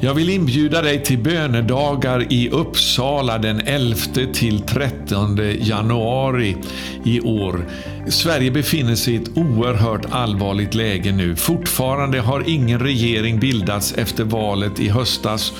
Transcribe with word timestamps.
Jag 0.00 0.14
vill 0.14 0.30
inbjuda 0.30 0.82
dig 0.82 1.02
till 1.02 1.18
bönedagar 1.18 2.32
i 2.32 2.50
Uppsala 2.50 3.38
den 3.38 3.60
11 3.60 3.96
till 4.34 4.60
13 4.60 5.38
januari 5.60 6.56
i 7.04 7.20
år. 7.20 7.64
Sverige 8.08 8.50
befinner 8.50 8.94
sig 8.94 9.14
i 9.14 9.16
ett 9.16 9.36
oerhört 9.36 10.06
allvarligt 10.10 10.74
läge 10.74 11.12
nu. 11.12 11.36
Fortfarande 11.36 12.20
har 12.20 12.44
ingen 12.48 12.80
regering 12.80 13.40
bildats 13.40 13.92
efter 13.92 14.24
valet 14.24 14.80
i 14.80 14.88
höstas 14.88 15.52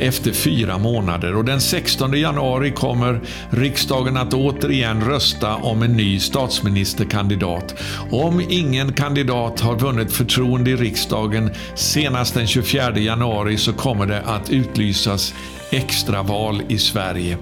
efter 0.00 0.32
fyra 0.32 0.78
månader 0.78 1.36
och 1.36 1.44
den 1.44 1.60
16 1.60 2.12
januari 2.12 2.70
kommer 2.70 3.20
riksdagen 3.50 4.16
att 4.16 4.34
återigen 4.34 5.04
rösta 5.04 5.56
om 5.56 5.82
en 5.82 5.92
ny 5.92 6.18
statsministerkandidat. 6.18 7.74
Om 8.10 8.42
ingen 8.48 8.92
kandidat 8.92 9.60
har 9.60 9.78
vunnit 9.78 10.12
förtroende 10.12 10.70
i 10.70 10.76
riksdagen 10.76 11.50
senast 11.74 12.34
den 12.34 12.46
24 12.46 12.98
januari 12.98 13.56
så 13.56 13.72
kommer 13.72 14.06
det 14.06 14.20
att 14.20 14.50
utlysas 14.50 15.34
extraval 15.70 16.62
i 16.68 16.78
Sverige. 16.78 17.38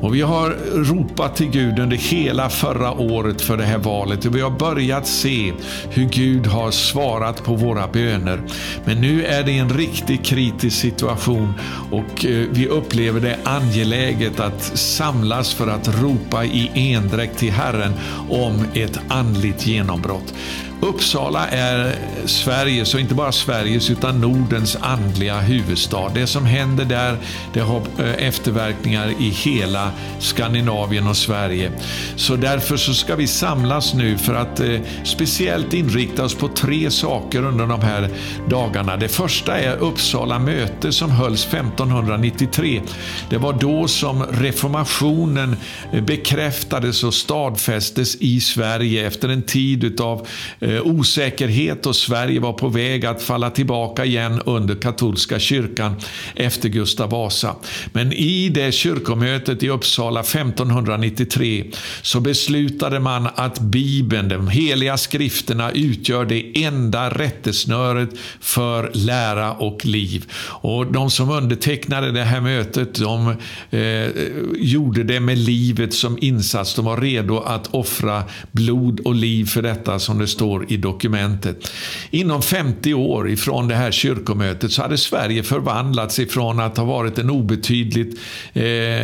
Och 0.00 0.14
vi 0.14 0.20
har 0.20 0.50
ropat 0.74 1.36
till 1.36 1.50
Gud 1.50 1.78
under 1.78 1.96
hela 1.96 2.50
förra 2.50 2.92
året 2.92 3.40
för 3.40 3.56
det 3.56 3.64
här 3.64 3.78
valet 3.78 4.24
och 4.24 4.36
vi 4.36 4.40
har 4.40 4.50
börjat 4.50 5.06
se 5.06 5.52
hur 5.90 6.04
Gud 6.04 6.46
har 6.46 6.70
svarat 6.70 7.44
på 7.44 7.54
våra 7.54 7.88
böner. 7.88 8.42
Men 8.84 9.00
nu 9.00 9.24
är 9.24 9.42
det 9.42 9.58
en 9.58 9.70
riktigt 9.70 10.24
kritisk 10.24 10.76
situation 10.80 11.52
och 11.90 12.24
eh, 12.24 12.46
vi 12.50 12.68
upplever 12.68 13.20
det 13.20 13.38
angeläget 13.44 14.40
att 14.40 14.62
samlas 14.78 15.54
för 15.54 15.66
att 15.66 16.02
ropa 16.02 16.44
i 16.44 16.70
endräkt 16.74 17.38
till 17.38 17.52
Herren 17.52 17.92
om 18.30 18.64
ett 18.74 19.00
andligt 19.08 19.66
genombrott. 19.66 20.34
Uppsala 20.82 21.48
är 21.48 21.94
Sveriges, 22.26 22.94
och 22.94 23.00
inte 23.00 23.14
bara 23.14 23.32
Sveriges, 23.32 23.90
utan 23.90 24.20
Nordens 24.20 24.76
andliga 24.80 25.40
huvudstad. 25.40 26.08
Det 26.14 26.26
som 26.26 26.46
händer 26.46 26.84
där 26.84 27.16
det 27.52 27.60
har 27.60 27.82
eh, 27.98 28.26
efterverkningar 28.26 29.08
i 29.20 29.28
hela 29.28 29.90
Skandinavien 30.18 31.06
och 31.06 31.16
Sverige. 31.16 31.72
Så 32.16 32.36
därför 32.36 32.76
så 32.76 32.94
ska 32.94 33.16
vi 33.16 33.26
samlas 33.26 33.94
nu 33.94 34.18
för 34.18 34.34
att 34.34 34.60
eh, 34.60 34.80
speciellt 35.04 35.74
inrikta 35.74 36.24
oss 36.24 36.34
på 36.34 36.48
tre 36.48 36.90
saker 36.90 37.44
under 37.44 37.66
de 37.66 37.80
här 37.80 38.08
dagarna. 38.48 38.96
Det 38.96 39.08
första 39.08 39.58
är 39.58 39.76
Uppsala 39.76 40.38
möte 40.38 40.92
som 40.92 41.10
hölls 41.10 41.46
1593. 41.46 42.82
Det 43.30 43.38
var 43.38 43.52
då 43.52 43.88
som 43.88 44.22
reformationen 44.22 45.56
eh, 45.92 46.02
bekräftades 46.02 47.04
och 47.04 47.14
stadfästes 47.14 48.16
i 48.16 48.40
Sverige 48.40 49.06
efter 49.06 49.28
en 49.28 49.42
tid 49.42 49.84
utav 49.84 50.26
Eh, 50.71 50.71
Eh, 50.72 50.86
osäkerhet 50.86 51.86
och 51.86 51.96
Sverige 51.96 52.40
var 52.40 52.52
på 52.52 52.68
väg 52.68 53.06
att 53.06 53.22
falla 53.22 53.50
tillbaka 53.50 54.04
igen 54.04 54.40
under 54.46 54.74
katolska 54.74 55.38
kyrkan 55.38 55.96
efter 56.34 56.68
Gustav 56.68 57.10
Vasa. 57.10 57.56
Men 57.92 58.12
i 58.12 58.48
det 58.48 58.72
kyrkomötet 58.72 59.62
i 59.62 59.68
Uppsala 59.68 60.20
1593 60.20 61.64
så 62.02 62.20
beslutade 62.20 63.00
man 63.00 63.28
att 63.34 63.60
Bibeln, 63.60 64.28
de 64.28 64.48
heliga 64.48 64.96
skrifterna, 64.96 65.70
utgör 65.70 66.24
det 66.24 66.64
enda 66.64 67.10
rättesnöret 67.10 68.10
för 68.40 68.90
lära 68.94 69.52
och 69.52 69.86
liv. 69.86 70.24
Och 70.44 70.92
de 70.92 71.10
som 71.10 71.30
undertecknade 71.30 72.12
det 72.12 72.24
här 72.24 72.40
mötet, 72.40 72.94
de 72.94 73.34
eh, 73.70 74.10
gjorde 74.56 75.02
det 75.02 75.20
med 75.20 75.38
livet 75.38 75.94
som 75.94 76.18
insats. 76.20 76.74
De 76.74 76.84
var 76.84 76.96
redo 76.96 77.38
att 77.38 77.74
offra 77.74 78.22
blod 78.52 79.00
och 79.00 79.14
liv 79.14 79.44
för 79.44 79.62
detta 79.62 79.98
som 79.98 80.18
det 80.18 80.26
står 80.26 80.61
i 80.68 80.76
dokumentet. 80.76 81.72
Inom 82.10 82.42
50 82.42 82.94
år 82.94 83.30
ifrån 83.30 83.68
det 83.68 83.74
här 83.74 83.90
kyrkomötet 83.90 84.72
så 84.72 84.82
hade 84.82 84.98
Sverige 84.98 85.42
förvandlats 85.42 86.18
ifrån 86.18 86.60
att 86.60 86.76
ha 86.76 86.84
varit 86.84 87.18
en 87.18 87.30
obetydligt 87.30 88.20
eh, 88.52 89.02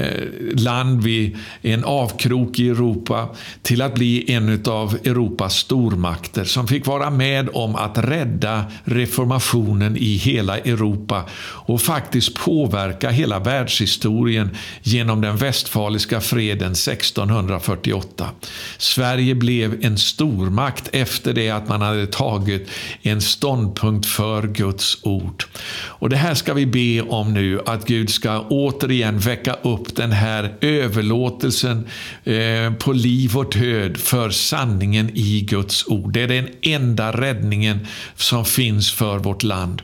land 0.54 1.02
vid 1.02 1.36
en 1.62 1.84
avkrok 1.84 2.58
i 2.58 2.68
Europa 2.68 3.28
till 3.62 3.82
att 3.82 3.94
bli 3.94 4.32
en 4.32 4.62
av 4.66 4.98
Europas 5.04 5.54
stormakter 5.54 6.44
som 6.44 6.68
fick 6.68 6.86
vara 6.86 7.10
med 7.10 7.48
om 7.52 7.76
att 7.76 7.98
rädda 7.98 8.64
reformationen 8.84 9.96
i 9.96 10.16
hela 10.16 10.58
Europa 10.58 11.24
och 11.68 11.80
faktiskt 11.80 12.34
påverka 12.34 13.10
hela 13.10 13.38
världshistorien 13.38 14.50
genom 14.82 15.20
den 15.20 15.36
västfaliska 15.36 16.20
freden 16.20 16.72
1648. 16.72 18.30
Sverige 18.78 19.34
blev 19.34 19.84
en 19.84 19.98
stormakt 19.98 20.88
efter 20.92 21.37
det 21.38 21.50
att 21.50 21.68
man 21.68 21.82
hade 21.82 22.06
tagit 22.06 22.68
en 23.02 23.20
ståndpunkt 23.20 24.06
för 24.06 24.42
Guds 24.42 24.98
ord. 25.02 25.44
Och 25.70 26.08
Det 26.10 26.16
här 26.16 26.34
ska 26.34 26.54
vi 26.54 26.66
be 26.66 27.02
om 27.02 27.34
nu, 27.34 27.60
att 27.66 27.86
Gud 27.86 28.10
ska 28.10 28.40
återigen 28.40 29.18
väcka 29.18 29.54
upp 29.62 29.96
den 29.96 30.12
här 30.12 30.54
överlåtelsen 30.60 31.86
eh, 32.24 32.72
på 32.78 32.92
liv 32.92 33.36
och 33.36 33.52
död 33.52 33.96
för 33.96 34.30
sanningen 34.30 35.10
i 35.14 35.40
Guds 35.40 35.86
ord. 35.86 36.12
Det 36.12 36.22
är 36.22 36.28
den 36.28 36.48
enda 36.62 37.12
räddningen 37.12 37.86
som 38.16 38.44
finns 38.44 38.92
för 38.92 39.18
vårt 39.18 39.42
land. 39.42 39.82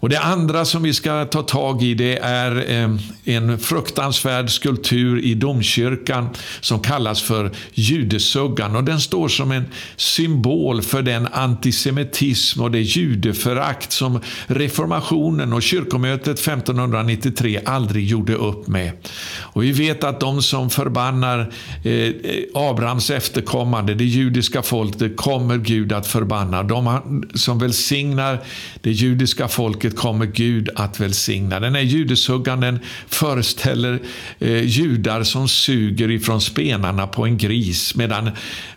Och 0.00 0.08
Det 0.08 0.20
andra 0.20 0.64
som 0.64 0.82
vi 0.82 0.94
ska 0.94 1.24
ta 1.24 1.42
tag 1.42 1.82
i 1.82 1.94
det 1.94 2.18
är 2.18 2.70
eh, 2.70 2.90
en 3.24 3.58
fruktansvärd 3.58 4.50
skulptur 4.50 5.24
i 5.24 5.34
domkyrkan 5.34 6.28
som 6.60 6.80
kallas 6.80 7.22
för 7.22 7.50
judesuggan. 7.74 8.76
Och 8.76 8.84
den 8.84 9.00
står 9.00 9.28
som 9.28 9.52
en 9.52 9.64
symbol 9.96 10.82
för 10.82 11.02
den 11.02 11.28
antisemitism 11.32 12.62
och 12.62 12.70
det 12.70 12.80
judeförakt 12.80 13.92
som 13.92 14.20
reformationen 14.46 15.52
och 15.52 15.62
kyrkomötet 15.62 16.38
1593 16.38 17.60
aldrig 17.64 18.06
gjorde 18.06 18.34
upp 18.34 18.66
med. 18.66 18.92
Och 19.38 19.62
Vi 19.62 19.72
vet 19.72 20.04
att 20.04 20.20
de 20.20 20.42
som 20.42 20.70
förbannar 20.70 21.52
eh, 21.84 22.12
Abrahams 22.54 23.10
efterkommande, 23.10 23.94
det 23.94 24.04
judiska 24.04 24.62
folket, 24.62 25.16
kommer 25.16 25.58
Gud 25.58 25.92
att 25.92 26.06
förbanna. 26.06 26.62
De 26.62 27.00
som 27.34 27.58
välsignar 27.58 28.38
det 28.80 28.92
judiska 28.92 29.48
folket 29.48 29.89
folket 29.90 29.96
kommer 29.96 30.26
Gud 30.26 30.68
att 30.76 31.00
välsigna. 31.00 31.60
Den 31.60 31.74
här 31.74 31.82
judeshuggan 31.82 32.78
föreställer 33.08 34.00
eh, 34.40 34.64
judar 34.64 35.24
som 35.24 35.48
suger 35.48 36.10
ifrån 36.10 36.40
spenarna 36.40 37.06
på 37.06 37.24
en 37.24 37.38
gris 37.38 37.94
medan 37.94 38.30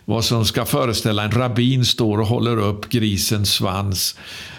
vad 0.06 0.24
som 0.24 0.44
ska 0.44 0.64
föreställa 0.64 1.24
en 1.24 1.30
rabbin 1.30 1.84
står 1.84 2.20
och 2.20 2.26
håller 2.26 2.58
upp 2.58 2.88
grisens 2.88 3.54
svans. 3.54 4.16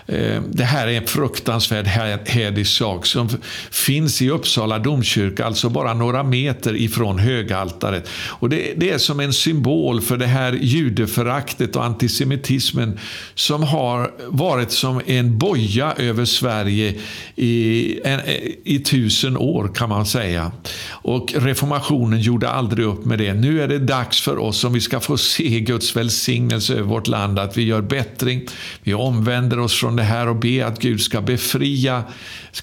Eh, 0.08 0.42
det 0.50 0.64
här 0.64 0.88
är 0.88 0.92
en 0.92 1.08
fruktansvärd 1.08 1.88
hädisk 2.28 2.78
sak 2.78 3.06
som 3.06 3.30
finns 3.72 4.22
i 4.22 4.30
Uppsala 4.30 4.80
domkyrka, 4.80 5.46
alltså 5.46 5.70
bara 5.70 5.94
några 5.94 6.24
meter 6.24 6.76
ifrån 6.76 7.20
högaltaret. 7.20 8.10
Och 8.10 8.50
det, 8.50 8.74
det 8.78 8.90
är 8.90 8.98
som 8.98 9.20
en 9.20 9.34
symbol 9.34 10.02
för 10.02 10.18
det 10.18 10.26
här 10.26 10.54
judeföraktet 10.54 11.76
och 11.76 11.86
antisemitismen 11.86 13.00
som 13.36 13.64
har 13.64 14.12
varit 14.28 14.72
som 14.72 15.02
en 15.06 15.38
boja 15.38 15.94
över 15.98 16.26
Sverige 16.26 16.94
i, 17.36 18.00
en, 18.04 18.20
i 18.64 18.80
tusen 18.80 19.38
år 19.38 19.72
kan 19.76 19.90
man 19.90 20.06
säga. 20.06 20.52
Och 20.90 21.34
reformationen 21.36 22.22
gjorde 22.22 22.50
aldrig 22.50 22.86
upp 22.86 23.06
med 23.06 23.20
det. 23.20 23.34
Nu 23.34 23.62
är 23.62 23.68
det 23.68 23.80
dags 23.80 24.22
för 24.22 24.38
oss, 24.38 24.64
om 24.64 24.74
vi 24.74 24.82
ska 24.82 25.00
få 25.00 25.18
se 25.18 25.60
Guds 25.60 25.96
välsignelse 25.96 26.74
över 26.74 26.84
vårt 26.84 27.08
land, 27.08 27.40
att 27.40 27.58
vi 27.58 27.64
gör 27.64 27.82
bättring. 27.82 28.48
Vi 28.84 28.94
omvänder 28.94 29.60
oss 29.60 29.80
från 29.80 29.95
fortfarande 29.96 30.04
här 30.04 30.28
och 30.28 30.36
be 30.36 30.66
att 30.66 30.80
Gud 30.80 31.02
ska 31.02 31.22
befria 31.22 32.04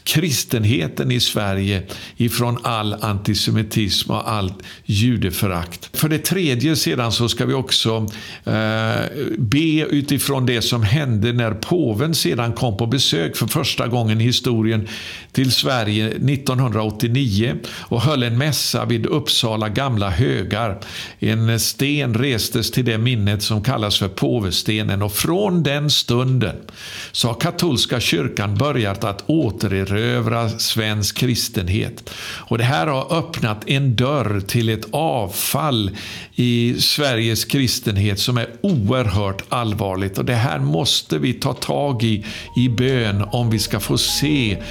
kristenheten 0.05 1.11
i 1.11 1.21
Sverige 1.21 1.83
ifrån 2.17 2.59
all 2.63 2.95
antisemitism 2.95 4.11
och 4.11 4.31
allt 4.31 4.63
judeförakt. 4.87 5.91
För 5.97 6.09
det 6.09 6.19
tredje 6.19 6.77
sedan 6.77 7.13
så 7.13 7.29
ska 7.29 7.47
vi 7.47 7.55
också 7.55 8.07
eh, 8.45 9.05
be 9.39 9.87
utifrån 9.91 10.47
det 10.47 10.63
som 10.63 10.83
hände 10.83 11.33
när 11.33 11.55
påven 11.55 12.15
sedan 12.15 12.53
kom 12.53 12.77
på 12.77 12.87
besök 12.87 13.37
för 13.37 13.47
första 13.47 13.89
gången 13.89 14.21
i 14.21 14.25
historien 14.25 14.89
till 15.33 15.53
Sverige 15.53 16.07
1989 16.09 17.55
och 17.91 18.03
höll 18.03 18.23
en 18.23 18.39
mässa 18.39 18.85
vid 18.85 19.07
Uppsala 19.07 19.69
gamla 19.69 20.11
högar. 20.11 20.81
En 21.21 21.61
sten 21.61 22.15
restes 22.15 22.71
till 22.71 22.85
det 22.85 22.99
minnet 22.99 23.43
som 23.43 23.63
kallas 23.63 23.99
för 23.99 24.09
påvestenen 24.09 25.03
och 25.03 25.13
från 25.13 25.63
den 25.63 25.91
stunden 25.91 26.57
så 27.23 27.29
har 27.29 27.35
katolska 27.35 28.01
kyrkan 28.01 28.55
börjat 28.55 29.05
att 29.05 29.25
återerövra 29.27 30.49
svensk 30.49 31.19
kristenhet. 31.19 32.11
Och 32.21 32.59
det 32.59 32.65
här 32.65 32.87
har 32.87 33.19
öppnat 33.19 33.69
en 33.69 33.97
dörr 33.97 34.41
till 34.41 34.69
ett 34.69 34.87
avfall 34.91 35.91
i 36.35 36.75
Sveriges 36.79 37.45
kristenhet 37.45 38.19
som 38.19 38.39
är 38.39 38.47
oerhört 38.61 39.43
allvarligt. 39.49 40.19
Och 40.19 40.25
det 40.25 40.35
här 40.35 40.59
måste 40.59 41.19
vi 41.19 41.33
ta 41.33 41.53
tag 41.53 42.03
i 42.03 42.25
i 42.57 42.69
bön 42.69 43.25
om 43.33 43.51
vi 43.51 43.59
ska 43.59 43.81
få 43.81 43.99
se 43.99 44.63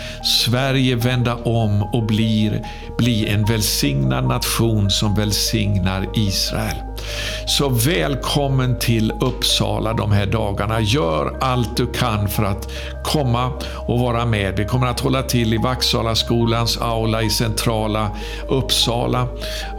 Sverige 0.46 0.96
vända 0.96 1.36
om 1.36 1.84
och 1.84 2.06
blir, 2.06 2.66
bli 2.98 3.28
en 3.28 3.46
välsignad 3.46 4.28
nation 4.28 4.90
som 4.90 5.16
välsignar 5.16 6.08
Israel. 6.16 6.91
Så 7.46 7.70
välkommen 7.70 8.80
till 8.80 9.12
Uppsala 9.22 9.94
de 9.94 10.12
här 10.12 10.26
dagarna. 10.26 10.80
Gör 10.82 11.38
allt 11.42 11.78
du 11.78 11.88
kan 11.88 12.30
för 12.30 12.44
att 12.44 12.72
komma 13.04 13.52
och 13.76 14.00
vara 14.00 14.26
med. 14.26 14.58
Vi 14.58 14.66
kommer 14.66 14.88
att 14.88 15.00
hålla 15.00 15.24
till 15.24 15.54
i 15.54 15.58
Vaksala 15.58 16.16
skolans 16.16 16.78
aula 16.78 17.22
i 17.22 17.30
centrala 17.30 18.12
Uppsala. 18.48 19.28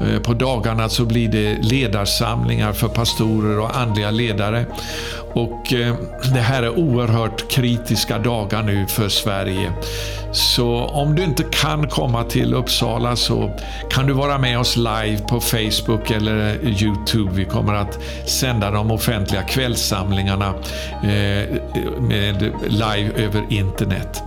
Eh, 0.00 0.22
på 0.22 0.34
dagarna 0.34 0.88
så 0.88 1.04
blir 1.04 1.28
det 1.28 1.58
ledarsamlingar 1.62 2.72
för 2.72 2.88
pastorer 2.88 3.58
och 3.58 3.76
andliga 3.76 4.10
ledare. 4.10 4.66
Och 5.34 5.72
eh, 5.72 5.94
Det 6.34 6.40
här 6.40 6.62
är 6.62 6.78
oerhört 6.78 7.50
kritiska 7.50 8.18
dagar 8.18 8.62
nu 8.62 8.86
för 8.86 9.08
Sverige. 9.08 9.72
Så 10.32 10.84
om 10.84 11.14
du 11.14 11.24
inte 11.24 11.42
kan 11.42 11.88
komma 11.88 12.24
till 12.24 12.54
Uppsala 12.54 13.16
så 13.16 13.50
kan 13.90 14.06
du 14.06 14.12
vara 14.12 14.38
med 14.38 14.58
oss 14.58 14.76
live 14.76 15.18
på 15.28 15.40
Facebook 15.40 16.10
eller 16.10 16.64
Youtube. 16.82 17.21
Vi 17.30 17.44
kommer 17.44 17.74
att 17.74 17.98
sända 18.26 18.70
de 18.70 18.90
offentliga 18.90 19.42
kvällssamlingarna 19.42 20.54
eh, 21.02 21.60
med 22.00 22.52
live 22.68 23.10
över 23.16 23.46
internet. 23.50 24.22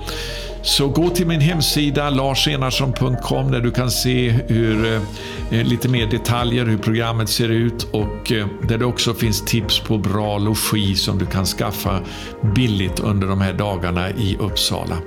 Så 0.65 0.87
gå 0.87 1.09
till 1.09 1.27
min 1.27 1.41
hemsida 1.41 2.09
larsenarsson.com 2.09 3.51
där 3.51 3.61
du 3.61 3.71
kan 3.71 3.91
se 3.91 4.29
hur, 4.29 4.95
eh, 5.51 5.63
lite 5.63 5.89
mer 5.89 6.07
detaljer 6.07 6.65
hur 6.65 6.77
programmet 6.77 7.29
ser 7.29 7.49
ut 7.49 7.87
och 7.91 8.31
eh, 8.31 8.47
där 8.67 8.77
det 8.77 8.85
också 8.85 9.13
finns 9.13 9.45
tips 9.45 9.79
på 9.79 9.97
bra 9.97 10.37
logi 10.37 10.95
som 10.95 11.17
du 11.17 11.25
kan 11.25 11.45
skaffa 11.45 11.99
billigt 12.55 12.99
under 12.99 13.27
de 13.27 13.41
här 13.41 13.53
dagarna 13.53 14.09
i 14.09 14.37
Uppsala. 14.39 14.97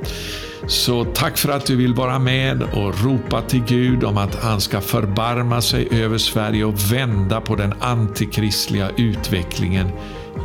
Så 0.66 1.05
tack 1.05 1.38
för 1.38 1.49
att 1.49 1.66
du 1.66 1.76
vill 1.76 1.94
vara 1.94 2.19
med 2.19 2.62
och 2.62 3.05
ropa 3.05 3.43
till 3.43 3.62
Gud 3.66 4.05
om 4.05 4.19
att 4.19 4.34
han 4.34 4.60
ska 4.60 4.81
förbarma 4.81 5.60
sig 5.60 5.88
över 5.90 6.19
Sverige 6.19 6.64
och 6.64 6.93
vända 6.93 7.40
på 7.40 7.56
den 7.56 7.75
antikristliga 7.81 8.90
utvecklingen 8.96 9.90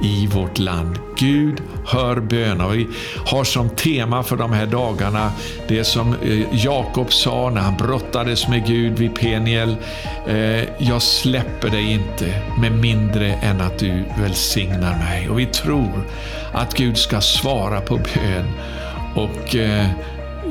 i 0.03 0.27
vårt 0.27 0.59
land. 0.59 0.99
Gud 1.17 1.61
hör 1.85 2.19
böner. 2.19 2.69
Vi 2.69 2.87
har 3.25 3.43
som 3.43 3.69
tema 3.69 4.23
för 4.23 4.37
de 4.37 4.51
här 4.51 4.65
dagarna 4.65 5.31
det 5.67 5.83
som 5.83 6.15
eh, 6.23 6.65
Jakob 6.65 7.13
sa 7.13 7.49
när 7.49 7.61
han 7.61 7.77
brottades 7.77 8.47
med 8.47 8.67
Gud 8.67 8.99
vid 8.99 9.15
Peniel. 9.15 9.75
Eh, 10.27 10.63
Jag 10.77 11.01
släpper 11.01 11.69
dig 11.69 11.91
inte 11.91 12.41
med 12.59 12.71
mindre 12.71 13.33
än 13.33 13.61
att 13.61 13.79
du 13.79 14.03
välsignar 14.19 14.97
mig. 14.97 15.29
Och 15.29 15.39
vi 15.39 15.45
tror 15.45 16.07
att 16.53 16.73
Gud 16.73 16.97
ska 16.97 17.21
svara 17.21 17.81
på 17.81 17.97
bön 17.97 18.45
och 19.15 19.55
eh, 19.55 19.87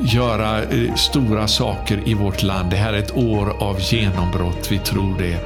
göra 0.01 0.63
eh, 0.63 0.95
stora 0.95 1.47
saker 1.47 1.99
i 2.05 2.13
vårt 2.13 2.43
land. 2.43 2.69
Det 2.69 2.77
här 2.77 2.93
är 2.93 2.97
ett 2.97 3.17
år 3.17 3.63
av 3.63 3.77
genombrott, 3.79 4.71
vi 4.71 4.79
tror 4.79 5.17
det. 5.17 5.37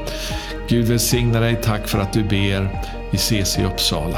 Gud 0.70 0.86
välsigne 0.86 1.40
dig, 1.40 1.60
tack 1.64 1.88
för 1.88 2.00
att 2.00 2.14
du 2.14 2.24
ber. 2.24 2.70
Vi 3.12 3.18
ses 3.18 3.60
i 3.60 3.64
Uppsala. 3.64 4.18